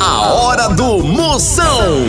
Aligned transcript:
A 0.00 0.22
hora 0.32 0.66
do 0.70 1.02
Moção. 1.02 2.06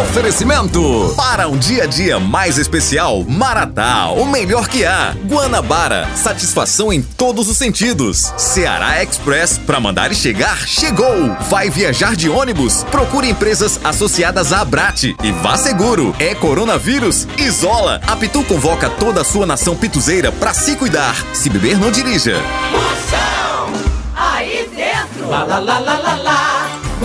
Oferecimento 0.00 1.12
para 1.14 1.46
um 1.46 1.58
dia 1.58 1.84
a 1.84 1.86
dia 1.86 2.18
mais 2.18 2.56
especial, 2.56 3.22
Maratá, 3.22 4.08
o 4.08 4.24
melhor 4.24 4.66
que 4.66 4.86
há. 4.86 5.14
Guanabara, 5.26 6.08
satisfação 6.16 6.90
em 6.90 7.02
todos 7.02 7.50
os 7.50 7.58
sentidos. 7.58 8.32
Ceará 8.38 9.02
Express, 9.02 9.58
para 9.58 9.78
mandar 9.78 10.10
e 10.10 10.14
chegar, 10.14 10.56
chegou. 10.66 11.36
Vai 11.50 11.68
viajar 11.68 12.16
de 12.16 12.30
ônibus? 12.30 12.82
Procure 12.84 13.28
empresas 13.28 13.78
associadas 13.84 14.50
à 14.50 14.62
Abrate 14.62 15.14
e 15.22 15.32
vá 15.32 15.58
seguro. 15.58 16.16
É 16.18 16.34
coronavírus? 16.34 17.28
Isola. 17.36 18.00
A 18.06 18.16
Pitu 18.16 18.42
convoca 18.44 18.88
toda 18.88 19.20
a 19.20 19.24
sua 19.24 19.44
nação 19.44 19.76
pituzeira 19.76 20.32
para 20.32 20.54
se 20.54 20.74
cuidar. 20.76 21.14
Se 21.34 21.50
beber, 21.50 21.78
não 21.78 21.90
dirija. 21.90 22.36
Moção, 22.72 23.70
aí 24.16 24.66
dentro. 24.74 25.28
Lá, 25.28 25.44
lá, 25.44 25.58
lá, 25.58 25.78
lá, 25.78 25.98
lá. 25.98 26.49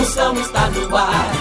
Moção 0.06 0.36
está 0.36 0.70
no 0.70 0.96
ar. 0.96 1.32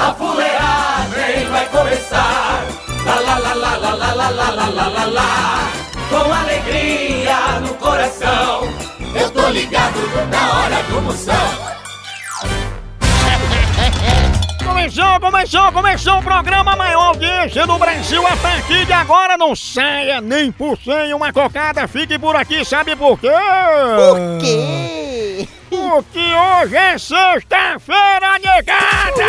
A 0.00 0.12
fuleagem 0.12 1.48
vai 1.52 1.66
começar. 1.68 2.66
Lá, 3.06 3.14
lá, 3.14 3.38
lá, 3.38 3.54
lá, 3.54 3.76
lá, 3.76 3.94
lá, 3.94 4.12
lá, 4.12 4.28
lá, 4.30 4.50
lá, 4.50 4.66
lá, 4.66 4.88
lá, 4.88 5.04
lá. 5.04 5.72
Com 6.10 6.34
alegria 6.34 7.60
no 7.60 7.74
coração. 7.74 8.62
Eu 9.14 9.30
tô 9.30 9.48
ligado 9.50 10.00
na 10.32 10.52
hora 10.52 10.82
do 10.82 11.00
Moção. 11.02 11.34
Começou, 14.66 15.20
começou, 15.20 15.72
começou 15.72 16.18
o 16.18 16.22
programa 16.22 16.74
maior 16.74 17.10
audiência 17.10 17.68
do 17.68 17.78
Brasil. 17.78 18.26
A 18.26 18.36
partir 18.36 18.84
de 18.84 18.92
agora 18.92 19.38
não 19.38 19.54
saia 19.54 20.20
nem 20.20 20.50
por 20.50 20.76
cem 20.78 21.14
uma 21.14 21.32
cocada. 21.32 21.86
Fique 21.86 22.18
por 22.18 22.34
aqui, 22.34 22.64
sabe 22.64 22.96
por 22.96 23.16
quê? 23.20 23.30
Por 23.30 24.40
quê? 24.40 24.97
Porque 25.88 26.18
hoje 26.18 26.76
é 26.76 26.98
sexta-feira, 26.98 28.38
negada! 28.44 29.24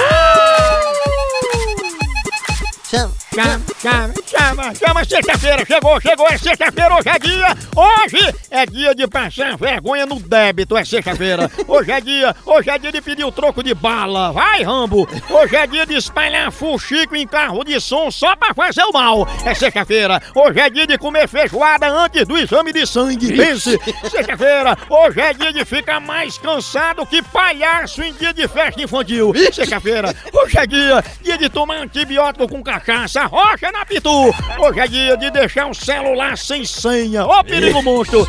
Chama, 2.83 3.13
Chama, 3.33 3.61
chama, 3.79 4.13
chama, 4.25 4.75
chama, 4.75 5.05
sexta-feira, 5.05 5.63
chegou, 5.63 6.01
chegou, 6.01 6.27
é 6.27 6.37
sexta-feira, 6.37 6.95
hoje 6.95 7.09
é 7.09 7.19
dia, 7.19 7.57
hoje 7.75 8.35
é 8.49 8.65
dia 8.65 8.95
de 8.95 9.07
passar 9.07 9.55
vergonha 9.55 10.05
no 10.07 10.19
débito, 10.19 10.75
é 10.75 10.83
sexta-feira, 10.83 11.49
hoje 11.67 11.91
é 11.91 12.01
dia, 12.01 12.35
hoje 12.43 12.71
é 12.71 12.79
dia 12.79 12.91
de 12.91 13.01
pedir 13.01 13.23
o 13.23 13.31
troco 13.31 13.61
de 13.61 13.75
bala, 13.75 14.31
vai 14.31 14.63
Rambo, 14.63 15.07
hoje 15.29 15.55
é 15.55 15.67
dia 15.67 15.85
de 15.85 15.93
espalhar 15.93 16.51
fuxico 16.51 17.15
em 17.15 17.27
carro 17.27 17.63
de 17.63 17.79
som 17.79 18.09
só 18.09 18.35
pra 18.35 18.51
fazer 18.53 18.83
o 18.83 18.91
mal, 18.91 19.27
é 19.45 19.53
sexta-feira, 19.53 20.19
hoje 20.33 20.59
é 20.59 20.69
dia 20.69 20.87
de 20.87 20.97
comer 20.97 21.27
feijoada 21.27 21.87
antes 21.87 22.27
do 22.27 22.35
exame 22.35 22.73
de 22.73 22.87
sangue, 22.87 23.37
pense, 23.37 23.79
sexta-feira, 24.09 24.75
hoje 24.89 25.21
é 25.21 25.33
dia 25.33 25.53
de 25.53 25.63
ficar 25.63 25.99
mais 25.99 26.37
cansado 26.39 27.05
que 27.05 27.21
palhaço 27.21 28.01
em 28.01 28.11
dia 28.13 28.33
de 28.33 28.47
festa 28.47 28.81
infantil, 28.81 29.31
sexta-feira, 29.53 30.15
hoje 30.33 30.57
é 30.57 30.65
dia, 30.65 31.03
dia 31.21 31.37
de 31.37 31.47
tomar 31.47 31.77
antibiótico 31.77 32.49
com 32.49 32.63
cachaça, 32.63 33.18
rocha 33.25 33.71
na 33.71 33.85
pitu. 33.85 34.33
Hoje 34.59 34.79
é 34.79 34.87
dia 34.87 35.17
de 35.17 35.31
deixar 35.31 35.65
um 35.65 35.73
celular 35.73 36.37
sem 36.37 36.65
senha. 36.65 37.25
Ô 37.25 37.43
perigo 37.43 37.81
monstro! 37.81 38.27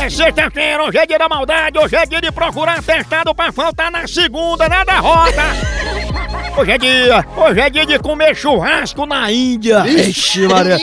É 0.00 0.08
sexta-feira, 0.08 0.84
hoje 0.84 0.98
é 0.98 1.06
dia 1.06 1.18
da 1.18 1.28
maldade, 1.28 1.78
hoje 1.78 1.96
é 1.96 2.06
dia 2.06 2.20
de 2.20 2.30
procurar 2.32 2.82
testado 2.82 3.34
pra 3.34 3.52
faltar 3.52 3.90
na 3.90 4.06
segunda, 4.06 4.68
na 4.68 4.84
derrota. 4.84 5.42
Hoje 6.56 6.70
é 6.70 6.78
dia, 6.78 7.26
hoje 7.36 7.60
é 7.60 7.70
dia 7.70 7.86
de 7.86 7.98
comer 7.98 8.34
churrasco 8.34 9.06
na 9.06 9.30
Índia. 9.32 9.84
Ixi, 9.86 10.46
Maria. 10.46 10.78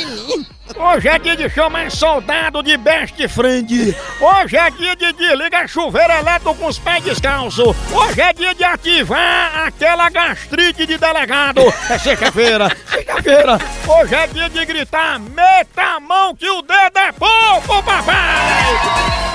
Hoje 0.75 1.07
é 1.07 1.17
dia 1.17 1.35
de 1.35 1.49
chamar 1.49 1.89
soldado 1.89 2.61
de 2.61 2.77
best 2.77 3.27
friend. 3.27 3.95
Hoje 4.19 4.55
é 4.55 4.69
dia 4.69 4.95
de 4.95 5.11
desligar 5.13 5.67
chuveiro 5.67 6.13
elétrico 6.13 6.53
com 6.55 6.67
os 6.67 6.77
pés 6.77 7.03
descalços. 7.03 7.75
Hoje 7.91 8.21
é 8.21 8.33
dia 8.33 8.53
de 8.53 8.63
ativar 8.63 9.65
aquela 9.65 10.09
gastrite 10.09 10.85
de 10.85 10.97
delegado. 10.97 11.61
É 11.89 11.97
sexta-feira, 11.97 12.69
sexta-feira. 12.85 13.59
Hoje 13.87 14.15
é 14.15 14.27
dia 14.27 14.49
de 14.49 14.65
gritar: 14.65 15.19
meta 15.19 15.81
a 15.81 15.99
mão 15.99 16.35
que 16.35 16.49
o 16.49 16.61
dedo 16.61 16.97
é 16.97 17.11
pouco, 17.13 17.83
papai! 17.83 18.17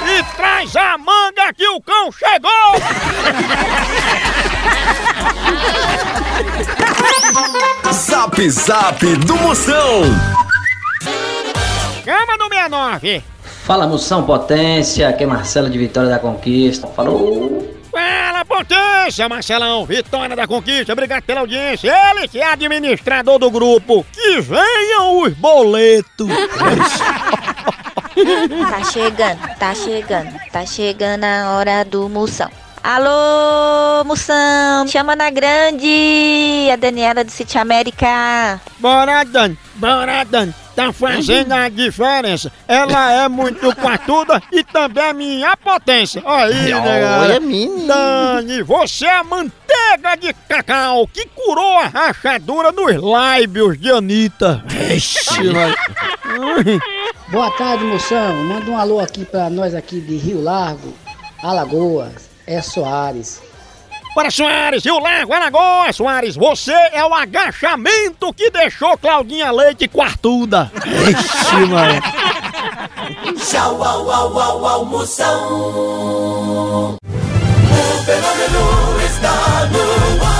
E 0.06 0.22
traz 0.37 0.77
a 0.77 0.97
manga 0.99 1.53
que 1.53 1.66
o 1.69 1.81
cão 1.81 2.12
chegou! 2.12 2.75
Zap 7.93 8.51
Zap 8.51 9.16
do 9.16 9.37
Moção. 9.37 10.44
Chama 12.04 12.37
no 12.37 12.48
69. 12.48 13.25
Fala 13.65 13.87
moção 13.87 14.25
potência, 14.25 15.09
aqui 15.09 15.25
é 15.25 15.26
Marcelo 15.26 15.70
de 15.70 15.78
Vitória 15.78 16.10
da 16.10 16.19
Conquista. 16.19 16.87
Falou! 16.88 17.75
Fala, 17.91 18.44
potência, 18.44 19.28
Marcelão! 19.28 19.87
Vitória 19.87 20.37
da 20.37 20.47
Conquista, 20.47 20.92
obrigado 20.92 21.22
pela 21.22 21.41
audiência. 21.41 21.91
Ele 22.10 22.28
que 22.28 22.41
é 22.41 22.53
administrador 22.53 23.38
do 23.38 23.50
grupo. 23.50 24.04
Que 24.12 24.41
venham 24.41 25.22
os 25.22 25.32
boletos! 25.34 26.28
Tá 28.15 28.84
chegando, 28.84 29.59
tá 29.59 29.75
chegando, 29.75 30.41
tá 30.53 30.65
chegando 30.65 31.25
a 31.25 31.50
hora 31.50 31.84
do 31.84 32.09
moção. 32.09 32.48
Alô, 32.87 34.05
moção, 34.05 34.87
chama 34.87 35.17
na 35.17 35.31
grande, 35.31 36.69
a 36.71 36.77
Daniela 36.77 37.25
do 37.25 37.31
City 37.31 37.56
América. 37.56 38.61
Bora, 38.78 39.25
Dani, 39.25 39.56
bora, 39.77 40.22
Dani. 40.25 40.55
Tá 40.77 40.93
fazendo 40.93 41.53
a 41.53 41.71
diferença. 41.71 42.53
Ela 42.69 43.11
é 43.25 43.27
muito 43.27 43.75
quatuda 43.77 44.43
e 44.53 44.62
também 44.62 45.03
é 45.03 45.12
minha 45.15 45.56
potência. 45.56 46.22
Aí, 46.27 46.75
Olha, 46.75 46.81
nega. 46.83 47.41
menino. 47.41 47.87
Dani, 47.87 48.62
você 48.62 49.06
é 49.06 49.16
a 49.16 49.25
manteiga 49.25 50.15
de 50.21 50.34
cacau 50.47 51.09
que 51.09 51.25
curou 51.25 51.78
a 51.78 51.87
rachadura 51.87 52.71
nos 52.71 53.01
lábios 53.03 53.81
de 53.81 53.91
Anitta. 53.93 54.62
Ixi, 54.95 55.41
Boa 57.33 57.51
tarde, 57.53 57.83
moção. 57.84 58.45
Manda 58.45 58.71
um 58.71 58.77
alô 58.77 59.01
aqui 59.01 59.25
pra 59.25 59.49
nós 59.49 59.75
aqui 59.75 60.03
de 60.03 60.16
Rio 60.19 60.43
Largo, 60.43 60.93
Alagoas. 61.43 62.34
É 62.47 62.60
Soares. 62.60 63.41
Bora, 64.15 64.31
Soares, 64.31 64.84
Rio 64.84 65.00
Largo, 65.00 65.32
Alagoas, 65.32 65.97
Soares, 65.97 66.37
você 66.37 66.72
é 66.93 67.05
o 67.05 67.12
agachamento 67.12 68.32
que 68.32 68.49
deixou 68.49 68.97
Claudinha 68.97 69.50
Leite 69.50 69.88
quartuda. 69.88 70.71
Ixi, 70.87 71.66
mano. 71.66 72.00
Tchau, 73.37 73.83
au, 73.83 74.10
au, 74.10 74.38
au, 74.38 74.66
au, 74.66 74.84
Moção. 74.84 75.38
O 76.93 76.99
fenômeno 78.04 79.00
está 79.04 79.66
no 79.72 80.25
ar. 80.25 80.34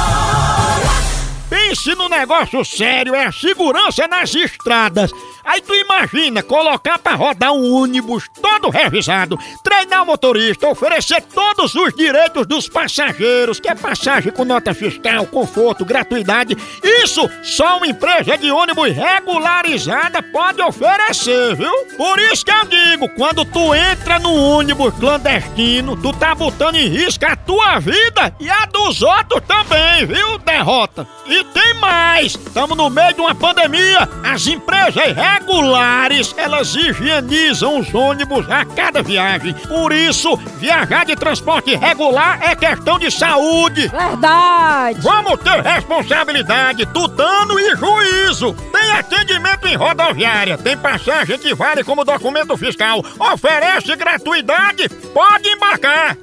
Pense 1.85 1.97
no 1.97 2.09
negócio 2.09 2.65
sério, 2.65 3.15
é 3.15 3.27
a 3.27 3.33
segurança 3.33 4.09
nas 4.09 4.35
estradas. 4.35 5.11
Aí 5.45 5.61
tu 5.61 5.75
imagina 5.75 6.43
colocar 6.43 6.99
pra 6.99 7.15
rodar 7.15 7.53
um 7.53 7.75
ônibus 7.75 8.25
todo 8.41 8.71
revisado, 8.71 9.39
treinar 9.63 10.03
o 10.03 10.07
motorista, 10.07 10.67
oferecer 10.69 11.21
todos 11.21 11.75
os 11.75 11.95
direitos 11.95 12.47
dos 12.47 12.67
passageiros, 12.67 13.61
que 13.61 13.69
é 13.69 13.75
passagem 13.75 14.33
com 14.33 14.47
nota 14.47 14.73
fiscal, 14.73 15.27
conforto, 15.27 15.85
gratuidade. 15.85 16.57
Isso 16.83 17.29
só 17.43 17.77
uma 17.77 17.87
empresa 17.87 18.39
de 18.39 18.51
ônibus 18.51 18.93
regularizada 18.93 20.23
pode 20.23 20.63
oferecer, 20.63 21.55
viu? 21.55 21.73
Por 21.99 22.19
isso 22.19 22.47
que 22.47 22.51
eu 22.51 22.65
digo, 22.65 23.09
quando 23.11 23.45
tu 23.45 23.75
entra 23.75 24.19
no 24.19 24.35
ônibus 24.35 24.95
clandestino, 24.95 25.95
tu 25.95 26.11
tá 26.15 26.35
botando 26.35 26.77
em 26.77 26.89
risco 26.89 27.27
a 27.27 27.37
tua 27.37 27.79
vida 27.79 28.35
e 28.41 28.49
a 28.49 28.65
dos 28.65 29.03
outros 29.03 29.43
também, 29.47 30.07
viu, 30.07 30.39
derrota? 30.39 31.07
E 31.27 31.45
tem 31.45 31.74
mais! 31.81 32.35
Estamos 32.35 32.77
no 32.77 32.89
meio 32.91 33.15
de 33.15 33.21
uma 33.21 33.35
pandemia, 33.35 34.09
as 34.25 34.47
empresas 34.47 34.95
regulares, 35.15 36.35
elas 36.37 36.75
higienizam 36.75 37.79
os 37.79 37.95
ônibus 37.95 38.49
a 38.51 38.65
cada 38.65 39.03
viagem. 39.03 39.55
Por 39.69 39.93
isso, 39.93 40.37
viajar 40.59 41.05
de 41.05 41.17
transporte 41.17 41.75
regular 41.75 42.39
é 42.43 42.55
questão 42.55 42.99
de 42.99 43.11
saúde. 43.11 43.89
Verdade! 43.89 45.01
Vamos 45.01 45.41
ter 45.41 45.61
responsabilidade, 45.61 46.87
tutano 46.87 47.59
e 47.59 47.77
juízo. 47.77 48.55
Tem 48.73 48.93
atendimento 48.93 49.67
em 49.67 49.77
rodoviária, 49.77 50.59
tem 50.59 50.77
passagem 50.77 51.39
que 51.39 51.55
vale 51.55 51.85
como 51.85 52.05
documento 52.05 52.57
fiscal, 52.57 53.05
oferece 53.19 53.95
gratuidade, 53.97 54.89
pode 55.13 55.49
embarcar. 55.49 56.17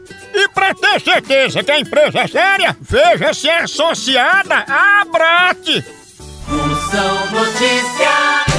Ter 0.91 0.99
certeza 0.99 1.63
que 1.63 1.71
a 1.71 1.79
empresa 1.79 2.19
é 2.19 2.27
séria, 2.27 2.75
veja 2.81 3.33
se 3.33 3.47
é 3.47 3.61
associada 3.61 4.65
à 4.67 5.01
Abrate. 5.01 5.85
Moção 6.49 7.31
Notícias. 7.31 8.51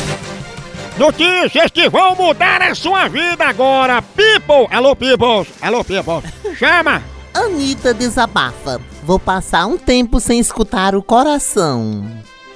Notícias 0.96 1.70
que 1.70 1.90
vão 1.90 2.16
mudar 2.16 2.62
a 2.62 2.74
sua 2.74 3.06
vida 3.08 3.44
agora. 3.44 4.00
People, 4.00 4.66
alô 4.74 4.96
people, 4.96 5.46
alô 5.60 5.84
people. 5.84 6.22
Chama. 6.56 7.02
Anitta 7.34 7.92
desabafa. 7.92 8.80
Vou 9.02 9.18
passar 9.18 9.66
um 9.66 9.76
tempo 9.76 10.18
sem 10.18 10.40
escutar 10.40 10.94
o 10.94 11.02
coração. 11.02 12.10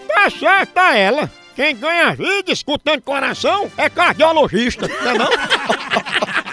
Tá 0.08 0.30
certa 0.30 0.96
ela. 0.96 1.30
Quem 1.54 1.76
ganha 1.76 2.14
vida 2.14 2.50
escutando 2.50 3.02
coração 3.02 3.70
é 3.76 3.90
cardiologista, 3.90 4.88
não 4.88 5.10
é 5.10 5.18
não? 5.18 5.28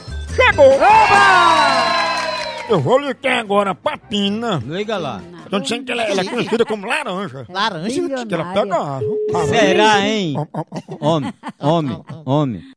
Chegou! 0.41 0.71
Eu 2.69 2.79
vou 2.79 2.97
ligar 2.97 3.39
agora 3.39 3.75
pra 3.75 3.97
Pina. 3.97 4.61
Liga 4.65 4.97
lá. 4.97 5.21
Tô 5.49 5.59
dizendo 5.59 5.85
que 5.85 5.91
ela, 5.91 6.03
ela 6.03 6.21
é 6.21 6.25
conhecida 6.25 6.65
como 6.65 6.87
laranja. 6.87 7.45
Laranja? 7.49 8.25
Que 8.25 8.33
ela 8.33 8.53
pega 8.53 8.75
água. 8.75 9.45
Será, 9.47 9.99
hein? 10.07 10.35
Homem, 10.99 11.33
homem, 11.59 12.03
homem. 12.25 12.71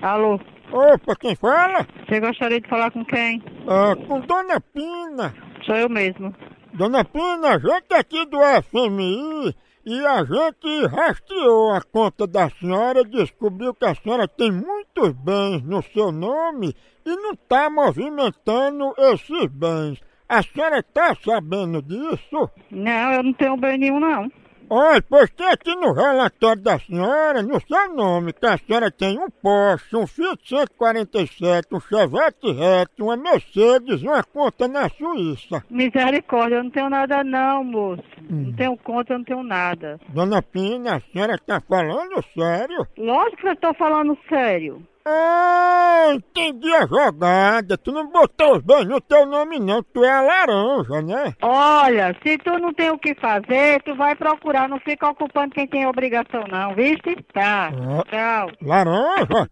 Alô, 0.00 0.38
Opa, 0.72 1.16
quem 1.16 1.34
fala? 1.36 1.86
você 2.06 2.20
gostaria 2.20 2.60
de 2.60 2.68
falar 2.68 2.90
com 2.90 3.04
quem? 3.04 3.42
Ah, 3.68 3.94
com 4.06 4.20
Dona 4.20 4.60
Pina. 4.60 5.34
Sou 5.64 5.74
eu 5.74 5.88
mesmo. 5.88 6.34
Dona 6.74 7.04
Pina, 7.04 7.54
a 7.54 7.58
gente 7.58 7.94
aqui 7.94 8.24
do 8.26 8.38
FMI 8.62 9.54
e 9.86 10.06
a 10.06 10.24
gente 10.24 10.86
rastreou 10.86 11.72
a 11.72 11.82
conta 11.82 12.26
da 12.26 12.48
senhora 12.50 13.00
e 13.00 13.04
descobriu 13.04 13.74
que 13.74 13.84
a 13.84 13.94
senhora 13.94 14.26
tem 14.26 14.50
muitos 14.50 15.12
bens 15.12 15.62
no 15.62 15.82
seu 15.82 16.10
nome 16.10 16.74
e 17.04 17.16
não 17.16 17.32
está 17.32 17.68
movimentando 17.68 18.94
esses 18.98 19.46
bens. 19.46 20.00
A 20.28 20.42
senhora 20.42 20.78
está 20.78 21.14
sabendo 21.14 21.82
disso? 21.82 22.50
Não, 22.70 23.12
eu 23.12 23.22
não 23.22 23.32
tenho 23.34 23.56
bem 23.56 23.76
nenhum, 23.76 24.00
não. 24.00 24.30
Olha, 24.68 25.02
pois 25.08 25.30
tem 25.30 25.46
aqui 25.48 25.74
no 25.76 25.92
relatório 25.92 26.62
da 26.62 26.78
senhora, 26.78 27.42
no 27.42 27.60
seu 27.60 27.94
nome, 27.94 28.32
que 28.32 28.46
a 28.46 28.58
senhora 28.58 28.90
tem 28.90 29.18
um 29.18 29.28
Porsche, 29.28 29.96
um 29.96 30.06
Fiat 30.06 30.40
147, 30.48 31.68
um 31.72 31.80
Chevette 31.80 32.50
Reto, 32.52 33.04
uma 33.04 33.16
Mercedes 33.16 34.02
uma 34.02 34.22
conta 34.22 34.66
na 34.66 34.88
Suíça. 34.88 35.62
Misericórdia, 35.70 36.56
eu 36.56 36.64
não 36.64 36.70
tenho 36.70 36.90
nada 36.90 37.22
não, 37.22 37.64
moço. 37.64 38.02
Não 38.28 38.52
tenho 38.52 38.76
conta, 38.78 39.12
eu 39.12 39.18
não 39.18 39.24
tenho 39.24 39.42
nada. 39.42 40.00
Dona 40.08 40.42
Pina, 40.42 40.96
a 40.96 41.00
senhora 41.12 41.34
está 41.34 41.60
falando 41.60 42.24
sério? 42.34 42.86
Lógico 42.96 43.42
que 43.42 43.48
eu 43.48 43.52
estou 43.52 43.74
falando 43.74 44.16
sério. 44.28 44.82
Ah, 45.06 46.12
entendi 46.14 46.72
a 46.74 46.86
jogada. 46.86 47.76
Tu 47.76 47.92
não 47.92 48.06
botou 48.10 48.56
os 48.56 48.62
bens 48.62 48.86
no 48.86 49.00
teu 49.02 49.26
nome 49.26 49.58
não, 49.58 49.82
tu 49.82 50.02
é 50.02 50.10
a 50.10 50.22
laranja, 50.22 51.02
né? 51.02 51.34
Olha, 51.42 52.16
se 52.22 52.38
tu 52.38 52.58
não 52.58 52.72
tem 52.72 52.90
o 52.90 52.98
que 52.98 53.14
fazer, 53.16 53.82
tu 53.82 53.94
vai 53.96 54.14
procurar, 54.14 54.66
não 54.68 54.78
fica 54.80 55.08
ocupando 55.10 55.54
quem 55.54 55.66
tem 55.66 55.86
obrigação 55.86 56.44
não, 56.50 56.74
viste? 56.74 57.16
Tá, 57.34 57.70
Ah. 57.70 58.02
tchau. 58.08 58.50
Laranja? 58.62 59.50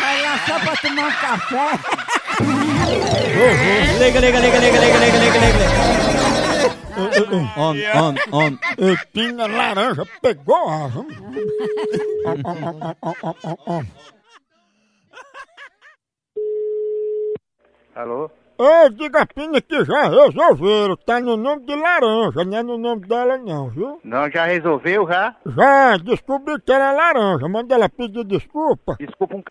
Vai 0.00 0.22
lá 0.22 0.38
só 0.46 0.58
pra 0.60 0.76
tomar 0.76 1.08
um 1.08 1.12
café. 1.12 1.66
Liga, 3.98 4.20
liga, 4.20 4.38
liga, 4.38 4.58
liga, 4.58 4.78
liga, 4.78 4.98
liga, 4.98 5.18
liga, 5.18 5.38
liga. 5.38 6.23
Homem, 6.96 7.88
homem, 7.96 8.22
homem. 8.30 8.58
Ei, 8.78 8.96
Pina, 9.12 9.48
laranja 9.48 10.04
pegou 10.22 10.68
a... 10.68 10.90
Alô? 17.96 18.30
Ô, 18.56 18.88
diga 18.90 19.22
a 19.22 19.26
Pina 19.26 19.60
que 19.60 19.84
já 19.84 20.02
resolveram, 20.08 20.96
tá 20.98 21.18
no 21.18 21.36
nome 21.36 21.66
de 21.66 21.74
laranja, 21.74 22.44
não 22.44 22.56
é 22.56 22.62
no 22.62 22.78
nome 22.78 23.06
dela 23.08 23.36
não, 23.38 23.70
viu? 23.70 23.98
Não, 24.04 24.30
já 24.30 24.44
resolveu 24.44 25.08
já? 25.08 25.34
Já, 25.44 25.96
descobri 25.96 26.60
que 26.60 26.72
era 26.72 26.92
laranja, 26.92 27.48
manda 27.48 27.74
ela 27.74 27.88
pedir 27.88 28.24
desculpa. 28.24 28.96
Desculpa 29.00 29.34
um 29.34 29.40
c... 29.40 29.44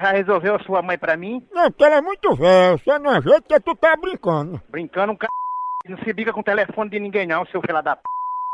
Já 0.00 0.12
resolveu 0.12 0.54
a 0.54 0.60
sua 0.60 0.80
mãe 0.80 0.96
pra 0.96 1.18
mim? 1.18 1.46
Não, 1.52 1.70
porque 1.70 1.84
ela 1.84 1.96
é 1.96 2.00
muito 2.00 2.34
velha, 2.34 2.78
você 2.78 2.98
não 2.98 3.14
é 3.14 3.20
jeito 3.20 3.42
que 3.42 3.60
tu 3.60 3.76
tá 3.76 3.94
brincando. 3.96 4.58
Brincando 4.70 5.12
um 5.12 5.16
c... 5.16 5.26
Não 5.88 5.96
se 5.98 6.12
briga 6.12 6.32
com 6.32 6.40
o 6.40 6.44
telefone 6.44 6.90
de 6.90 7.00
ninguém 7.00 7.26
não, 7.26 7.46
seu 7.46 7.62
filho 7.62 7.82
da 7.82 7.96
p... 7.96 8.02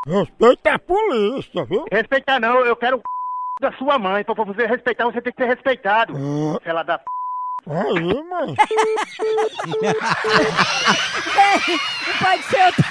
Respeita 0.07 0.75
a 0.75 0.79
polícia, 0.79 1.65
viu? 1.65 1.85
Respeitar 1.91 2.39
não, 2.39 2.61
eu 2.61 2.77
quero 2.77 2.99
o 2.99 3.01
c... 3.01 3.05
da 3.61 3.73
sua 3.73 3.99
mãe. 3.99 4.23
Pra 4.23 4.35
você 4.35 4.67
respeitar, 4.67 5.07
você 5.07 5.21
tem 5.21 5.33
que 5.33 5.43
ser 5.43 5.49
respeitado. 5.49 6.15
Ah. 6.15 6.61
Filha 6.63 6.85
da 6.85 6.99
p... 6.99 7.05
Aí, 7.67 8.23
mãe. 8.25 8.55
Não 12.07 12.15
pode 12.19 12.43
ser 12.45 12.63
outra 12.67 12.85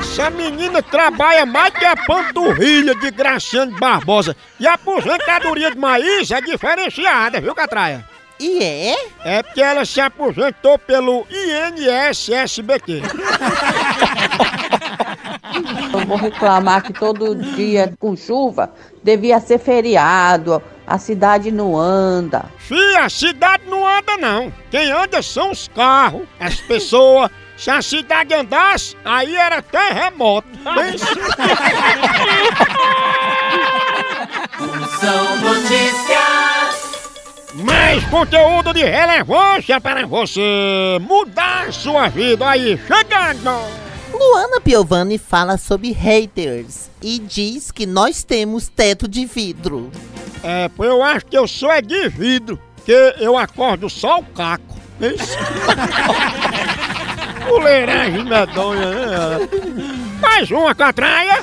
Essa 0.00 0.30
menina 0.30 0.80
trabalha 0.80 1.44
mais 1.44 1.74
que 1.74 1.84
a 1.84 1.96
panturrilha 1.96 2.94
de 2.94 3.10
Graciano 3.10 3.76
Barbosa. 3.78 4.36
E 4.60 4.66
a 4.66 4.74
aposentadoria 4.74 5.70
de 5.70 5.78
Maísa 5.78 6.38
é 6.38 6.40
diferenciada, 6.40 7.40
viu, 7.40 7.54
Catraia? 7.54 8.04
E 8.40 8.62
é? 8.62 8.96
É 9.24 9.42
porque 9.42 9.60
ela 9.60 9.84
se 9.84 10.00
aposentou 10.00 10.78
pelo 10.78 11.26
INSSBT. 11.30 13.02
vou 16.06 16.16
reclamar 16.16 16.82
que 16.82 16.92
todo 16.92 17.34
dia 17.34 17.92
com 17.98 18.16
chuva 18.16 18.72
devia 19.02 19.38
ser 19.40 19.58
feriado. 19.58 20.62
A 20.86 20.98
cidade 20.98 21.50
não 21.50 21.76
anda. 21.76 22.46
Fia, 22.56 23.04
a 23.04 23.10
cidade 23.10 23.64
não 23.66 23.86
anda 23.86 24.16
não. 24.16 24.50
Quem 24.70 24.90
anda 24.90 25.20
são 25.20 25.50
os 25.50 25.68
carros, 25.68 26.22
as 26.40 26.56
pessoas. 26.60 27.30
Se 27.58 27.70
a 27.70 27.82
cidade 27.82 28.32
andasse, 28.32 28.96
aí 29.04 29.36
era 29.36 29.60
terremoto. 29.60 30.48
Notícias. 35.42 36.18
Mais 36.18 36.27
conteúdo 38.10 38.72
de 38.72 38.82
relevância 38.82 39.80
para 39.80 40.06
você 40.06 40.98
mudar 41.00 41.72
sua 41.72 42.08
vida 42.08 42.48
aí, 42.48 42.80
chegando! 42.86 43.50
Luana 44.12 44.60
Piovani 44.60 45.18
fala 45.18 45.58
sobre 45.58 45.92
haters 45.92 46.90
e 47.02 47.18
diz 47.18 47.70
que 47.70 47.84
nós 47.84 48.24
temos 48.24 48.68
teto 48.68 49.06
de 49.06 49.26
vidro. 49.26 49.90
É, 50.42 50.68
pô, 50.70 50.84
eu 50.84 51.02
acho 51.02 51.26
que 51.26 51.36
eu 51.36 51.46
sou 51.46 51.70
é 51.70 51.82
de 51.82 52.08
vidro, 52.08 52.58
que 52.84 52.92
eu 53.20 53.36
acordo 53.36 53.90
só 53.90 54.18
o 54.18 54.24
caco. 54.24 54.76
Isso. 55.00 55.36
Fuleiragem 57.46 58.24
medonha, 58.24 58.90
né? 58.90 59.48
Mais 60.20 60.50
uma 60.50 60.74
catraia! 60.74 61.42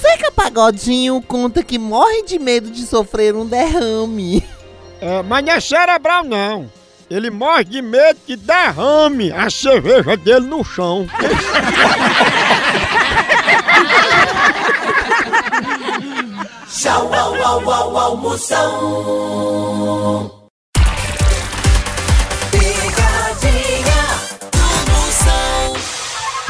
Zeca 0.00 0.32
Pagodinho 0.32 1.20
conta 1.20 1.62
que 1.62 1.78
morre 1.78 2.22
de 2.22 2.38
medo 2.38 2.70
de 2.70 2.86
sofrer 2.86 3.34
um 3.34 3.46
derrame. 3.46 4.42
É, 5.00 5.22
mas 5.22 5.44
não 5.44 5.52
é 5.52 5.60
cerebral 5.60 6.24
não. 6.24 6.70
Ele 7.10 7.30
morre 7.30 7.64
de 7.64 7.80
medo 7.80 8.20
que 8.26 8.36
derrame 8.36 9.32
a 9.32 9.48
cerveja 9.48 10.14
dele 10.16 10.46
no 10.46 10.62
chão. 10.62 11.08
Tchau, 16.70 17.12
au, 17.12 17.34
au, 17.34 17.70
au, 17.70 17.96
almoção. 17.96 18.68
Picadinha 22.50 24.04
do 24.52 24.66
Moção. 24.92 25.74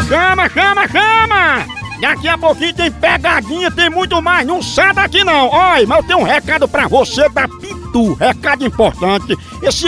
Chama, 0.08 0.48
chama, 0.50 0.88
chama! 0.88 1.66
Daqui 2.00 2.28
a 2.28 2.38
pouquinho 2.38 2.74
tem 2.74 2.90
pegadinha, 2.90 3.70
tem 3.70 3.90
muito 3.90 4.20
mais. 4.20 4.46
Não 4.46 4.62
sai 4.62 4.92
daqui 4.92 5.24
não. 5.24 5.48
Olha, 5.48 5.86
mas 5.86 5.98
eu 5.98 6.04
tenho 6.04 6.18
um 6.20 6.24
recado 6.24 6.68
pra 6.68 6.86
você 6.86 7.28
da 7.28 7.48
Pitu. 7.88 8.14
Recado 8.14 8.64
importante. 8.64 9.36
Esse 9.62 9.87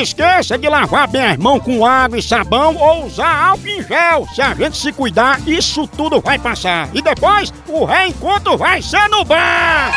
esqueça 0.00 0.58
de 0.58 0.68
lavar 0.68 1.08
bem 1.08 1.24
as 1.24 1.36
mãos 1.36 1.62
com 1.62 1.84
água 1.84 2.18
e 2.18 2.22
sabão 2.22 2.76
ou 2.76 3.06
usar 3.06 3.48
álcool 3.48 3.68
em 3.68 3.82
gel. 3.82 4.26
Se 4.34 4.42
a 4.42 4.54
gente 4.54 4.76
se 4.76 4.92
cuidar, 4.92 5.40
isso 5.46 5.86
tudo 5.86 6.20
vai 6.20 6.38
passar. 6.38 6.88
E 6.94 7.02
depois, 7.02 7.52
o 7.68 7.84
reencontro 7.84 8.56
vai 8.56 8.82
ser 8.82 9.08
no 9.08 9.24
bar. 9.24 9.92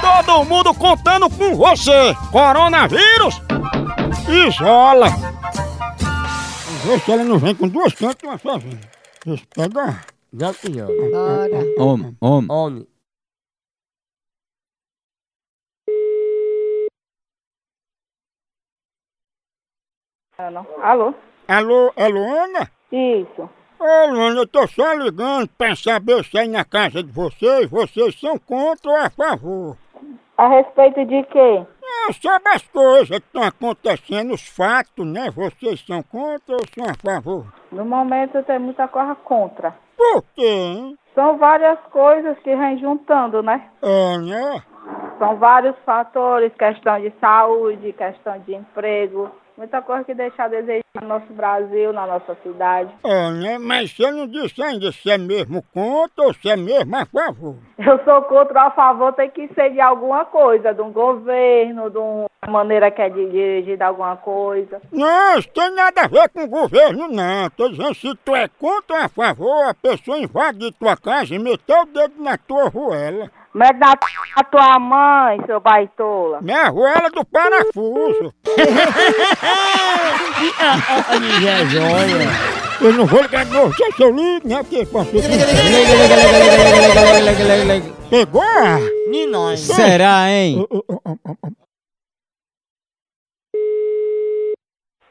Todo 0.00 0.44
mundo 0.44 0.72
contando 0.74 1.28
com 1.30 1.56
você. 1.56 2.14
Coronavírus, 2.30 3.40
isola. 4.28 5.08
Vê 6.84 6.98
se 6.98 7.12
ela 7.12 7.24
não 7.24 7.38
vem 7.38 7.54
com 7.54 7.68
duas 7.68 7.92
cantas 7.92 8.22
e 8.22 8.26
uma 8.26 8.38
sozinha. 8.38 8.80
Eu 9.26 9.38
pegar. 9.54 10.06
Já 10.32 10.52
que 10.54 10.80
ó. 10.80 10.86
Bora. 10.86 11.66
Homem, 11.78 12.16
homem. 12.20 12.50
Homem. 12.50 12.86
Alô? 20.40 21.14
Alô, 21.48 21.92
é 21.96 22.06
Luana? 22.06 22.70
Isso. 22.92 23.50
Ô, 23.76 24.12
Luana, 24.12 24.38
eu 24.38 24.46
tô 24.46 24.68
só 24.68 24.92
ligando 24.92 25.48
pra 25.58 25.74
saber 25.74 26.22
se 26.24 26.38
aí 26.38 26.46
na 26.46 26.64
casa 26.64 27.02
de 27.02 27.10
vocês, 27.10 27.68
vocês 27.68 28.20
são 28.20 28.38
contra 28.38 28.88
ou 28.88 28.96
a 28.96 29.10
favor. 29.10 29.76
A 30.36 30.46
respeito 30.46 31.04
de 31.06 31.24
quê? 31.24 31.66
É, 32.08 32.12
sobre 32.12 32.48
as 32.50 32.62
coisas 32.68 33.08
que 33.08 33.26
estão 33.26 33.42
acontecendo, 33.42 34.32
os 34.32 34.46
fatos, 34.46 35.04
né? 35.04 35.28
Vocês 35.32 35.84
são 35.84 36.04
contra 36.04 36.54
ou 36.54 36.60
são 36.72 36.84
a 36.84 36.94
favor? 36.94 37.44
No 37.72 37.84
momento 37.84 38.40
tem 38.44 38.60
muita 38.60 38.86
coisa 38.86 39.16
contra. 39.16 39.74
Por 39.96 40.22
quê, 40.36 40.46
hein? 40.46 40.98
São 41.16 41.36
várias 41.36 41.80
coisas 41.90 42.38
que 42.44 42.54
vem 42.54 42.78
juntando, 42.78 43.42
né? 43.42 43.68
É, 43.82 44.18
né? 44.18 44.62
São 45.18 45.36
vários 45.36 45.74
fatores, 45.84 46.52
questão 46.54 47.00
de 47.00 47.12
saúde, 47.20 47.92
questão 47.92 48.38
de 48.38 48.54
emprego, 48.54 49.28
muita 49.58 49.82
coisa 49.82 50.04
que 50.04 50.14
deixa 50.14 50.44
a 50.44 50.48
desejar 50.48 50.82
no 51.02 51.08
nosso 51.08 51.32
Brasil, 51.32 51.92
na 51.92 52.06
nossa 52.06 52.36
cidade. 52.44 52.94
É, 53.02 53.30
né? 53.32 53.58
Mas 53.58 53.90
você 53.90 54.08
não 54.10 54.28
disse 54.28 54.62
ainda 54.62 54.92
se 54.92 55.10
é 55.10 55.18
mesmo 55.18 55.62
contra 55.74 56.26
ou 56.26 56.32
se 56.32 56.48
é 56.48 56.56
mesmo 56.56 56.96
a 56.96 57.04
favor. 57.04 57.56
Eu 57.76 57.98
sou 58.04 58.22
contra 58.22 58.60
ou 58.60 58.66
a 58.68 58.70
favor, 58.70 59.12
tem 59.14 59.28
que 59.30 59.48
ser 59.54 59.70
de 59.70 59.80
alguma 59.80 60.24
coisa, 60.24 60.72
de 60.72 60.80
um 60.80 60.92
governo, 60.92 61.90
de 61.90 61.98
uma 61.98 62.28
maneira 62.48 62.90
que 62.90 63.02
é 63.02 63.08
de 63.08 63.26
dirigir 63.30 63.82
alguma 63.82 64.16
coisa. 64.16 64.80
Não, 64.92 65.38
isso 65.38 65.48
tem 65.48 65.74
nada 65.74 66.02
a 66.02 66.08
ver 66.08 66.28
com 66.28 66.44
o 66.44 66.48
governo, 66.48 67.08
não. 67.08 67.50
Tô 67.50 67.68
dizendo, 67.68 67.94
se 67.94 68.14
tu 68.24 68.36
é 68.36 68.46
contra 68.46 68.96
ou 68.96 69.02
a 69.02 69.08
favor, 69.08 69.64
a 69.68 69.74
pessoa 69.74 70.18
invade 70.18 70.72
tua 70.78 70.96
casa 70.96 71.34
e 71.34 71.38
meteu 71.38 71.82
o 71.82 71.86
dedo 71.86 72.22
na 72.22 72.38
tua 72.38 72.68
ruela. 72.68 73.28
Na 73.58 73.72
p... 73.72 74.06
a 74.36 74.44
tua 74.44 74.78
mãe, 74.78 75.40
seu 75.44 75.58
baitola. 75.58 76.40
Minha 76.40 76.68
ruela 76.68 77.10
do 77.10 77.24
parafuso. 77.24 78.32
É 81.44 81.66
joia. 81.66 82.28
Eu 82.80 82.92
não 82.92 83.04
vou 83.04 83.20
ligar 83.20 83.44
de 83.44 83.52
novo, 83.52 83.74
só 83.74 83.90
se 83.90 84.00
eu 84.00 84.14
ligo, 84.14 84.46
né? 84.46 84.62
Porque 84.62 84.86
posso... 84.86 85.10
Pegou? 88.08 88.42
Ninóis. 89.08 89.58
Será, 89.58 90.30
hein? 90.30 90.64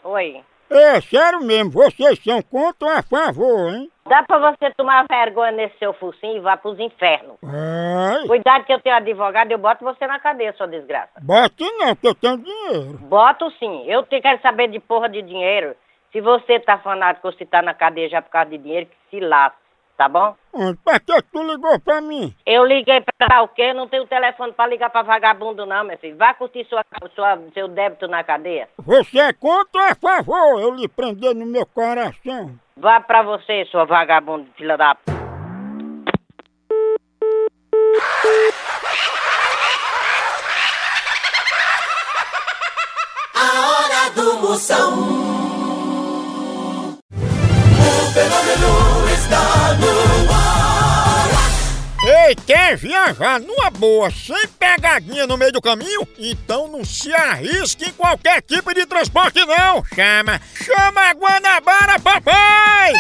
Oi. 0.06 0.42
É, 0.70 1.02
sério 1.02 1.42
mesmo, 1.42 1.72
vocês 1.72 2.18
são 2.24 2.42
contra 2.42 2.88
ou 2.88 2.94
a 2.94 3.02
favor, 3.04 3.74
hein? 3.74 3.92
Dá 4.08 4.24
pra 4.24 4.38
você 4.40 4.72
tomar 4.76 5.06
vergonha 5.10 5.52
nesse 5.52 5.78
seu 5.78 5.94
focinho 5.94 6.38
e 6.38 6.40
vá 6.40 6.56
pros 6.58 6.80
infernos. 6.80 7.38
Ai, 7.44 8.26
Cuidado 8.28 8.64
que 8.66 8.74
eu 8.74 8.80
tenho 8.80 8.96
advogado, 8.96 9.52
eu 9.52 9.58
boto 9.58 9.84
você 9.84 10.08
na 10.08 10.20
cadeia, 10.20 10.54
sua 10.54 10.68
desgraça. 10.68 11.12
bote 11.22 11.64
não, 11.78 11.96
porque 11.96 12.08
eu 12.08 12.16
tenho 12.16 12.38
dinheiro. 12.38 12.98
Boto 13.00 13.50
sim. 13.60 13.84
Eu 13.88 14.04
te 14.04 14.20
quero 14.22 14.42
saber 14.42 14.68
de 14.70 14.80
porra 14.80 15.10
de 15.10 15.22
dinheiro. 15.22 15.76
Se 16.12 16.22
você 16.22 16.60
tá 16.60 16.78
fanático 16.78 17.28
ou 17.28 17.34
se 17.34 17.46
tá 17.46 17.62
na 17.62 17.74
cadeia 17.74 18.10
já 18.10 18.22
por 18.22 18.30
causa 18.32 18.50
de 18.50 18.58
dinheiro, 18.58 18.86
que 18.88 18.96
se 19.10 19.20
lasque, 19.20 19.58
tá 19.98 20.08
bom? 20.08 20.36
Hum, 20.54 20.76
Pra 20.84 21.00
que 21.00 21.22
tu 21.24 21.44
ligou 21.44 21.80
pra 21.80 22.00
mim? 22.02 22.34
Eu 22.46 22.64
liguei 22.64 23.04
pra 23.18 23.42
o 23.44 23.48
quê? 23.48 23.74
Não 23.74 23.88
tenho 23.88 24.06
telefone 24.08 24.54
pra 24.54 24.68
ligar 24.68 24.90
pra 24.90 25.02
vagabundo 25.02 25.66
não, 25.66 25.84
meu 25.84 25.98
filho. 25.98 26.16
Vai 26.18 26.34
curtir 26.36 26.66
sua, 26.70 26.84
sua, 27.16 27.40
seu 27.54 27.68
débito 27.68 28.08
na 28.08 28.24
cadeia. 28.24 28.70
Você 28.78 29.20
é 29.20 29.34
contra 29.34 29.82
ou 29.82 29.88
a 29.90 29.96
favor? 29.96 30.62
Eu 30.62 30.74
lhe 30.74 30.88
prender 30.88 31.36
no 31.36 31.46
meu 31.46 31.66
coração. 31.66 32.56
Vá 32.78 33.00
pra 33.02 33.24
você, 33.24 33.66
sua 33.66 33.86
vagabundo, 33.86 34.48
filha 34.56 34.78
da 34.78 34.96
p... 34.96 35.02
A 43.36 43.70
hora 43.70 44.10
do 44.16 44.40
Moção. 44.42 44.87
Quer 52.48 52.78
viajar 52.78 53.42
numa 53.42 53.70
boa, 53.70 54.10
sem 54.10 54.48
pegadinha 54.58 55.28
no 55.28 55.38
meio 55.38 55.52
do 55.52 55.62
caminho? 55.62 56.08
Então 56.18 56.70
não 56.70 56.84
se 56.86 57.14
arrisque 57.14 57.90
em 57.90 57.92
qualquer 57.92 58.42
tipo 58.42 58.74
de 58.74 58.86
transporte 58.86 59.44
não. 59.46 59.84
Chama, 59.94 60.42
chama 60.56 61.02
a 61.02 61.14
Guanabara, 61.14 62.00
papai! 62.00 62.94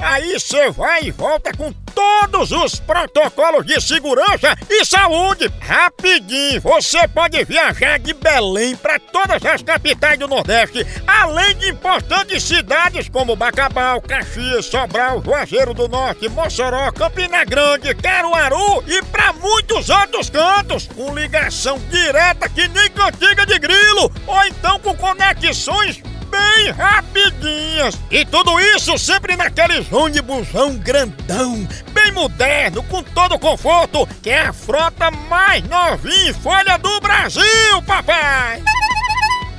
Aí 0.00 0.38
você 0.38 0.70
vai 0.70 1.02
e 1.04 1.10
volta 1.10 1.52
com 1.56 1.74
todos 1.94 2.50
os 2.52 2.80
protocolos 2.80 3.64
de 3.64 3.80
segurança 3.80 4.56
e 4.68 4.84
saúde. 4.84 5.50
Rapidinho, 5.60 6.60
você 6.60 7.06
pode 7.08 7.42
viajar 7.44 7.98
de 7.98 8.12
Belém 8.12 8.76
para 8.76 8.98
todas 8.98 9.44
as 9.44 9.62
capitais 9.62 10.18
do 10.18 10.28
Nordeste, 10.28 10.86
além 11.06 11.54
de 11.56 11.70
importantes 11.70 12.42
cidades 12.42 13.08
como 13.08 13.36
Bacabal, 13.36 14.00
Caxias, 14.00 14.66
Sobral, 14.66 15.22
Juazeiro 15.22 15.72
do 15.72 15.88
Norte, 15.88 16.28
Mossoró, 16.28 16.90
Campina 16.92 17.44
Grande, 17.44 17.94
Caruaru 17.94 18.82
e 18.86 19.02
para 19.04 19.32
muitos 19.32 19.88
outros 19.88 20.28
cantos, 20.28 20.88
com 20.88 21.14
ligação 21.14 21.78
direta 21.90 22.48
que 22.48 22.66
nem 22.68 22.90
cantiga 22.90 23.46
de 23.46 23.58
grilo, 23.58 24.12
ou 24.26 24.44
então 24.44 24.78
com 24.80 24.94
conexões 24.96 26.02
bem 26.24 26.70
rapidinhas. 26.70 27.98
E 28.10 28.24
tudo 28.24 28.58
isso 28.60 28.98
sempre 28.98 29.36
naqueles 29.36 29.90
ônibusão 29.92 30.76
grandão, 30.76 31.66
bem 31.92 32.12
moderno, 32.12 32.82
com 32.84 33.02
todo 33.02 33.34
o 33.34 33.38
conforto, 33.38 34.06
que 34.22 34.30
é 34.30 34.46
a 34.46 34.52
frota 34.52 35.10
mais 35.28 35.62
novinha 35.68 36.30
em 36.30 36.32
folha 36.32 36.78
do 36.78 37.00
Brasil, 37.00 37.82
papai! 37.86 38.62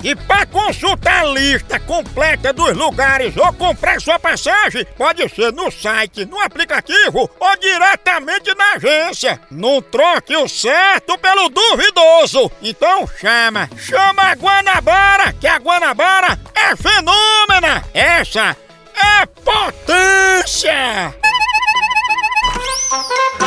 E 0.05 0.13
para 0.15 0.45
consultar 0.45 1.25
a 1.25 1.29
lista 1.29 1.79
completa 1.79 2.53
dos 2.53 2.77
lugares 2.77 3.35
ou 3.35 3.51
comprar 3.53 3.99
sua 3.99 4.19
passagem, 4.19 4.85
pode 4.95 5.27
ser 5.29 5.51
no 5.51 5.71
site, 5.71 6.25
no 6.25 6.39
aplicativo 6.39 7.27
ou 7.39 7.57
diretamente 7.59 8.53
na 8.53 8.73
agência. 8.73 9.41
Não 9.49 9.81
troque 9.81 10.37
o 10.37 10.47
certo 10.47 11.17
pelo 11.17 11.49
duvidoso. 11.49 12.51
Então 12.61 13.07
chama, 13.19 13.67
chama 13.79 14.21
a 14.29 14.35
Guanabara, 14.35 15.33
que 15.33 15.47
a 15.47 15.57
Guanabara 15.57 16.39
é 16.53 16.75
fenômena. 16.75 17.83
Essa 17.91 18.55
é 18.95 19.25
potência. 19.25 21.15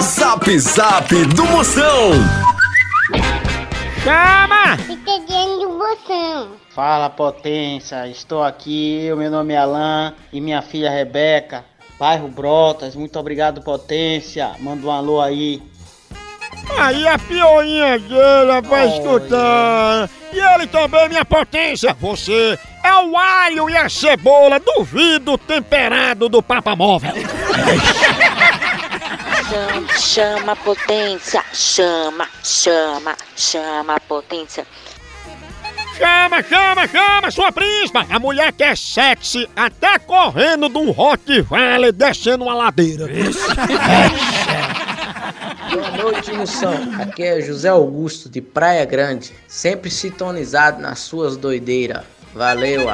Zap 0.03 0.59
Zap 0.59 1.25
do 1.25 1.45
Moção. 1.45 2.58
Chama! 4.09 4.79
Entendendo 4.89 5.61
do 5.61 5.69
moção. 5.75 6.53
Fala 6.71 7.11
potência, 7.11 8.09
estou 8.09 8.43
aqui, 8.43 9.07
o 9.13 9.17
meu 9.19 9.31
nome 9.31 9.53
é 9.53 9.59
Alain 9.59 10.15
e 10.33 10.41
minha 10.41 10.63
filha 10.63 10.89
Rebeca, 10.89 11.63
bairro 11.99 12.27
Brotas, 12.29 12.97
muito 12.97 13.19
obrigado 13.19 13.61
potência, 13.61 14.53
manda 14.61 14.87
um 14.87 14.91
alô 14.91 15.21
aí. 15.21 15.63
Aí 16.79 17.07
a 17.07 17.19
pioinha 17.19 17.99
dele 17.99 18.63
vai 18.67 18.89
escutar. 18.89 20.09
E 20.33 20.39
ele 20.39 20.67
também, 20.67 21.09
minha 21.11 21.25
potência. 21.25 21.95
Você 22.01 22.59
é 22.83 22.95
o 22.95 23.15
alho 23.15 23.69
e 23.69 23.77
a 23.77 23.91
cebola 23.91 24.59
do 24.59 24.85
vidro 24.85 25.37
temperado 25.37 26.31
do 26.31 26.43
Papa 26.43 26.75
Móvel. 26.75 27.13
Chama, 29.49 29.89
chama 29.99 30.53
a 30.53 30.57
potência, 30.57 31.43
chama, 31.55 32.29
chama, 32.45 33.17
chama 33.35 33.99
potência. 34.01 34.67
Chama, 35.97 36.43
chama, 36.43 36.87
chama, 36.87 37.31
sua 37.31 37.51
príncipa! 37.51 38.07
A 38.11 38.19
mulher 38.19 38.53
que 38.53 38.63
é 38.63 38.77
sexy, 38.77 39.49
até 39.57 39.99
correndo 39.99 40.69
de 40.69 40.77
um 40.77 40.91
Rottweiler 40.91 41.93
descendo 41.93 42.45
uma 42.45 42.55
ladeira. 42.55 43.07
Boa 45.73 45.91
noite, 45.93 46.31
moção. 46.35 46.75
Aqui 47.01 47.23
é 47.23 47.41
José 47.41 47.71
Augusto 47.71 48.29
de 48.29 48.43
Praia 48.43 48.85
Grande, 48.85 49.33
sempre 49.47 49.91
sintonizado 49.91 50.83
nas 50.83 50.99
suas 50.99 51.39
doideiras. 51.39 52.05
Valeu. 52.35 52.93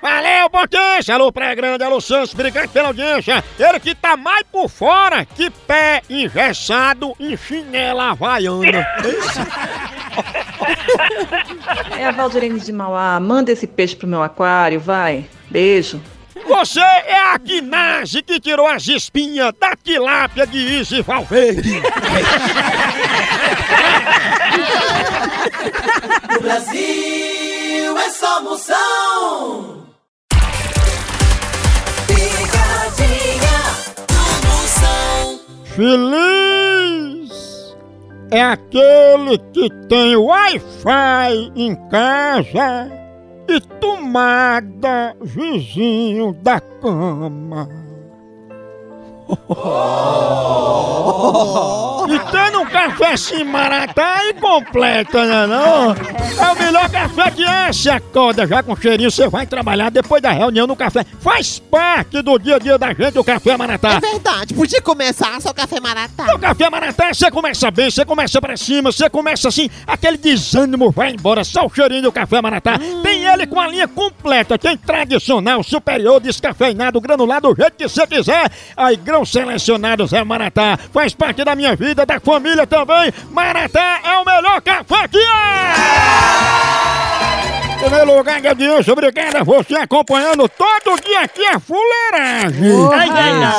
Valeu, 0.00 0.50
potência! 0.50 1.14
Alô, 1.14 1.32
Praia 1.32 1.54
Grande, 1.54 1.82
alô, 1.82 2.00
Santos, 2.00 2.32
obrigado 2.34 2.68
pela 2.68 2.88
audiência. 2.88 3.42
Ele 3.58 3.80
que 3.80 3.94
tá 3.94 4.16
mais 4.16 4.44
por 4.52 4.68
fora 4.68 5.24
que 5.24 5.50
pé 5.50 6.02
engessado 6.08 7.14
em 7.18 7.36
chinela 7.36 8.10
havaiana. 8.10 8.86
É 11.98 12.06
a 12.06 12.10
Valdirene 12.12 12.60
de 12.60 12.72
Mauá. 12.72 13.18
Manda 13.20 13.50
esse 13.52 13.66
peixe 13.66 13.96
pro 13.96 14.06
meu 14.06 14.22
aquário, 14.22 14.78
vai. 14.78 15.26
Beijo. 15.50 16.00
Você 16.46 16.80
é 16.80 17.32
a 17.32 17.38
Guinase 17.38 18.22
que 18.22 18.38
tirou 18.38 18.68
as 18.68 18.86
espinhas 18.86 19.52
da 19.58 19.74
tilápia 19.74 20.46
de 20.46 20.58
Izzy 20.58 21.02
Valverde. 21.02 21.82
No 26.32 26.40
Brasil 26.40 27.98
é 27.98 28.10
só 28.10 28.42
moção. 28.42 29.65
Feliz 35.76 37.30
é 38.30 38.42
aquele 38.42 39.36
que 39.52 39.68
tem 39.88 40.16
Wi-Fi 40.16 41.52
em 41.54 41.74
casa 41.90 42.90
e 43.46 43.60
tomada 43.78 45.14
vizinho 45.20 46.32
da 46.32 46.58
cama. 46.60 47.68
E 51.90 51.92
tendo 52.30 52.60
um 52.60 52.66
café 52.66 53.12
assim 53.12 53.44
maratá 53.44 54.18
e 54.24 54.34
completa, 54.34 55.24
né 55.24 55.46
não? 55.46 55.92
É 55.92 56.52
o 56.52 56.58
melhor 56.58 56.88
café 56.90 57.30
que 57.30 57.44
é. 57.44 57.72
Você 57.72 57.90
acorda 57.90 58.46
já 58.46 58.62
com 58.62 58.76
cheirinho, 58.76 59.10
você 59.10 59.28
vai 59.28 59.46
trabalhar 59.46 59.90
depois 59.90 60.22
da 60.22 60.30
reunião 60.30 60.66
no 60.66 60.76
café. 60.76 61.04
Faz 61.20 61.58
parte 61.58 62.22
do 62.22 62.38
dia 62.38 62.56
a 62.56 62.58
dia 62.58 62.78
da 62.78 62.92
gente 62.92 63.18
o 63.18 63.24
café 63.24 63.56
maratá. 63.56 63.92
É 63.92 64.00
verdade, 64.00 64.54
podia 64.54 64.82
começar 64.82 65.40
só 65.40 65.50
o 65.50 65.54
café 65.54 65.80
maratá. 65.80 66.34
O 66.34 66.38
café 66.38 66.70
maratá, 66.70 67.12
você 67.12 67.30
começa 67.30 67.70
bem, 67.70 67.90
você 67.90 68.04
começa 68.04 68.40
pra 68.40 68.56
cima, 68.56 68.92
você 68.92 69.08
começa 69.08 69.48
assim, 69.48 69.70
aquele 69.86 70.16
desânimo 70.16 70.90
vai 70.90 71.12
embora, 71.12 71.44
só 71.44 71.66
o 71.66 71.74
cheirinho 71.74 72.02
do 72.02 72.12
café 72.12 72.40
maratá. 72.40 72.78
Tem 73.02 73.24
ele 73.24 73.46
com 73.46 73.60
a 73.60 73.66
linha 73.68 73.88
completa, 73.88 74.58
tem 74.58 74.76
tradicional, 74.76 75.62
superior, 75.62 76.20
descafeinado, 76.20 77.00
granulado, 77.00 77.48
do 77.48 77.54
jeito 77.54 77.76
que 77.76 77.88
você 77.88 78.06
quiser. 78.06 78.50
Aí, 78.76 78.96
grãos 78.96 79.30
selecionados 79.30 80.12
é 80.12 80.22
maratá, 80.24 80.78
faz 80.92 81.14
parte 81.14 81.44
da 81.44 81.54
minha 81.54 81.76
vida, 81.76 81.95
da 82.04 82.20
família 82.20 82.66
também. 82.66 83.12
Maratá 83.30 84.00
é 84.04 84.18
o 84.18 84.24
melhor 84.24 84.60
café 84.60 85.08
que 85.08 85.18
é! 85.18 86.76
Primeiro 87.78 88.16
lugar 88.16 88.44
audiência, 88.46 88.92
obrigado 88.92 89.36
a 89.36 89.44
você 89.44 89.74
acompanhando 89.76 90.48
todo 90.48 91.00
dia 91.02 91.20
aqui 91.20 91.44
a 91.46 91.60
fuleiragem. 91.60 92.72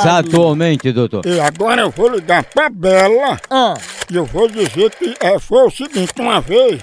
Exatamente, 0.00 0.92
doutor. 0.92 1.24
E 1.24 1.40
agora 1.40 1.82
eu 1.82 1.90
vou 1.90 2.08
ligar 2.10 2.44
pra 2.44 2.68
Bela. 2.68 3.40
E 4.10 4.16
eu 4.16 4.24
vou 4.24 4.48
dizer 4.48 4.90
que 4.90 5.14
é, 5.20 5.38
foi 5.38 5.66
o 5.66 5.70
seguinte, 5.70 6.12
uma 6.18 6.40
vez 6.40 6.82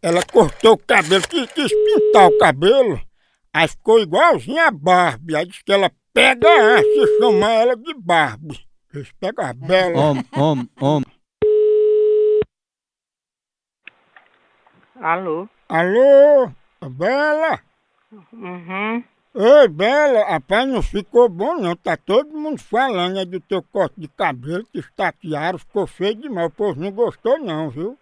ela 0.00 0.22
cortou 0.22 0.72
o 0.72 0.78
cabelo, 0.78 1.22
quis, 1.28 1.46
quis 1.52 1.72
pintar 1.72 2.28
o 2.28 2.38
cabelo, 2.38 3.00
aí 3.52 3.66
ficou 3.66 4.00
igualzinha 4.00 4.68
a 4.68 4.70
Barbie. 4.70 5.34
Aí 5.34 5.46
disse 5.46 5.64
que 5.64 5.72
ela 5.72 5.90
pega 6.14 6.48
a 6.48 6.78
se 6.78 7.18
chamar 7.18 7.50
ela 7.52 7.76
de 7.76 7.92
Barbie. 7.94 8.67
Eles 8.92 9.12
pegam 9.12 9.44
a 9.44 9.52
Bela. 9.52 9.98
Om, 9.98 10.18
om, 10.36 10.68
om. 10.80 11.02
Alô? 15.00 15.48
Alô? 15.68 16.50
Bela? 16.90 17.60
Uhum. 18.32 19.04
Ei, 19.34 19.68
Bela, 19.68 20.24
rapaz, 20.24 20.66
não 20.66 20.82
ficou 20.82 21.28
bom 21.28 21.54
não. 21.54 21.76
Tá 21.76 21.96
todo 21.98 22.36
mundo 22.36 22.60
falando 22.60 23.18
aí 23.18 23.26
do 23.26 23.38
teu 23.40 23.62
corte 23.62 24.00
de 24.00 24.08
cabelo, 24.08 24.64
que 24.72 24.78
estatearam, 24.78 25.58
ficou 25.58 25.86
feio 25.86 26.14
demais. 26.14 26.48
O 26.48 26.50
povo 26.50 26.80
não 26.80 26.90
gostou 26.90 27.38
não, 27.38 27.68
viu? 27.68 27.98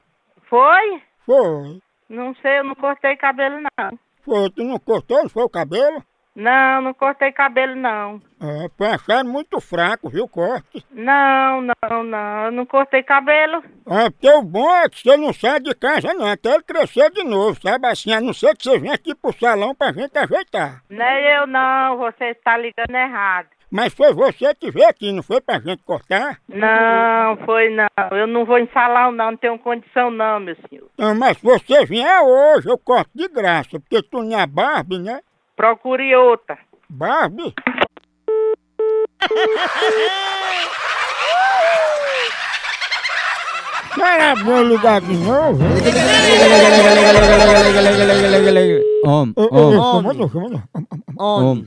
Foi? 0.49 1.03
Foi. 1.27 1.83
Não 2.09 2.33
sei, 2.37 2.61
eu 2.61 2.65
não 2.65 2.77
cortei 2.77 3.17
cabelo 3.17 3.57
não. 3.61 3.99
Foi, 4.23 4.51
tu 4.51 4.63
não 4.63 4.79
cortou, 4.79 5.21
não 5.23 5.29
foi 5.29 5.43
o 5.43 5.51
cabelo? 5.51 6.03
Não, 6.37 6.83
não 6.83 6.93
cortei 6.93 7.33
cabelo 7.33 7.75
não. 7.75 8.21
É, 8.39 8.99
foi 8.99 9.23
muito 9.23 9.59
fraco, 9.59 10.11
viu, 10.11 10.29
corte? 10.29 10.85
Não, 10.93 11.63
não, 11.63 12.05
não, 12.05 12.45
eu 12.45 12.53
não 12.53 12.67
cortei 12.67 13.03
cabelo. 13.03 13.65
É, 13.89 14.11
porque 14.11 14.31
o 14.31 14.43
bom 14.43 14.71
é 14.71 14.87
que 14.91 15.01
você 15.01 15.17
não 15.17 15.33
sai 15.33 15.59
de 15.61 15.75
casa 15.75 16.13
não, 16.13 16.27
até 16.27 16.53
ele 16.53 16.63
crescer 16.63 17.11
de 17.11 17.25
novo, 17.25 17.59
sabe 17.63 17.87
assim? 17.87 18.13
A 18.13 18.21
não 18.21 18.35
ser 18.35 18.55
que 18.55 18.65
você 18.65 18.79
venha 18.79 18.93
aqui 18.93 19.15
pro 19.15 19.33
salão 19.33 19.75
pra 19.75 19.95
gente 19.95 20.17
ajeitar. 20.19 20.83
Nem 20.91 21.07
é 21.07 21.39
eu 21.39 21.47
não, 21.47 21.97
você 21.97 22.27
está 22.27 22.59
ligando 22.59 22.95
errado. 22.95 23.49
Mas 23.71 23.95
foi 23.95 24.13
você 24.13 24.55
que 24.55 24.71
veio 24.71 24.89
aqui, 24.89 25.11
não 25.13 25.23
foi 25.23 25.41
pra 25.41 25.59
gente 25.59 25.83
cortar? 25.85 26.39
Não, 26.49 27.37
foi 27.47 27.71
não. 27.71 27.87
Eu 28.13 28.27
não 28.27 28.45
vou 28.45 28.59
em 28.59 28.69
salão 28.73 29.11
não, 29.11 29.31
não 29.31 29.37
tenho 29.37 29.59
condição 29.59 30.11
não, 30.11 30.39
meu 30.39 30.57
senhor. 30.69 30.89
Não, 30.99 31.15
mas 31.15 31.39
se 31.39 31.45
você 31.45 31.85
vier 31.87 32.21
hoje, 32.23 32.69
eu 32.69 32.79
corto 32.79 33.11
de 33.15 33.27
graça, 33.27 33.81
porque 33.81 34.03
tu 34.03 34.23
não 34.23 34.39
é 34.39 34.47
Barbie, 34.47 34.99
né? 34.99 35.21
Procure 35.57 36.15
outra. 36.15 36.59
Barbie? 36.89 37.55
Será 43.95 44.35
bom 44.37 44.63
ligar 44.63 45.01
de 45.01 45.15
novo? 45.17 45.59
Om, 49.05 49.33
om, 49.37 50.05
om. 51.19 51.67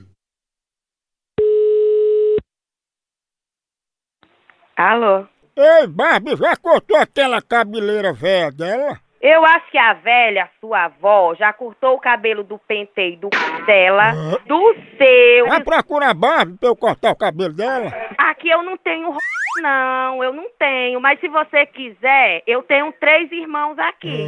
Alô? 4.78 5.26
Ei, 5.58 5.88
Barbie, 5.88 6.38
já 6.38 6.56
cortou 6.56 6.98
aquela 6.98 7.42
cabeleira 7.42 8.14
velha 8.14 8.52
dela? 8.52 9.00
Eu 9.22 9.44
acho 9.44 9.70
que 9.70 9.78
a 9.78 9.94
velha, 9.94 10.50
sua 10.62 10.86
avó, 10.86 11.36
já 11.36 11.52
cortou 11.52 11.96
o 11.96 12.00
cabelo 12.00 12.42
do 12.42 12.58
penteio 12.58 13.18
do 13.18 13.30
c- 13.34 13.62
dela, 13.66 14.14
do 14.46 14.76
seu. 14.98 15.48
Vai 15.48 15.62
procurar 15.62 16.12
a 16.12 16.14
Barbie 16.14 16.58
pra 16.58 16.70
eu 16.70 16.76
cortar 16.76 17.12
o 17.12 17.18
cabelo 17.18 17.54
dela? 17.54 17.92
Aqui 18.18 18.50
eu 18.50 18.64
não 18.64 18.78
tenho 18.78 19.10
r... 19.10 19.18
não, 19.62 20.24
eu 20.24 20.32
não 20.32 20.46
tenho. 20.58 21.02
Mas 21.02 21.20
se 21.20 21.28
você 21.28 21.66
quiser, 21.66 22.44
eu 22.48 22.64
tenho 22.64 22.94
três 22.94 23.30
irmãos 23.32 23.78
aqui. 23.78 24.26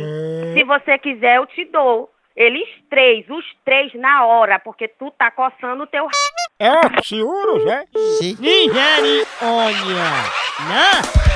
Se 0.55 0.63
você 0.65 0.97
quiser, 0.97 1.37
eu 1.37 1.45
te 1.45 1.63
dou. 1.65 2.11
Eles 2.35 2.67
três, 2.89 3.29
os 3.29 3.45
três 3.63 3.93
na 3.93 4.25
hora, 4.25 4.59
porque 4.59 4.87
tu 4.87 5.09
tá 5.11 5.31
coçando 5.31 5.83
o 5.83 5.87
teu 5.87 6.05
r... 6.05 6.11
É 6.59 6.71
oxiurus, 6.97 7.65
é? 7.65 7.85
Nigeriônia. 8.39 10.11
Né? 10.67 11.30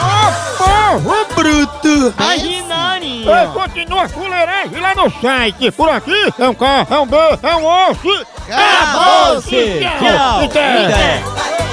Ô 0.00 0.58
povo 0.58 1.26
bruto! 1.34 2.14
Imaginária. 2.18 3.02
Ei, 3.02 3.46
continua 3.52 4.02
a 4.02 4.08
fuleiragem 4.08 4.80
lá 4.80 4.94
no 4.94 5.10
site. 5.20 5.70
Por 5.70 5.88
aqui 5.88 6.32
é 6.38 6.48
um 6.48 6.54
K, 6.54 6.86
é 6.90 6.98
um 6.98 7.06
B, 7.06 7.16
é 7.42 7.56
um 7.56 7.64
osso. 7.64 8.26
Acabou-se. 8.50 9.80
Tchau. 9.80 10.48
Tchau. 10.48 10.84
Até. 10.86 11.71